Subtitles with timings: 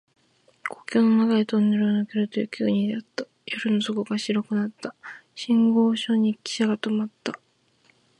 [0.67, 3.27] 国境の長いトンネルを抜けると雪国であった。
[3.45, 4.95] 夜の底が白くなった。
[5.35, 7.39] 信号所にきしゃが止まった。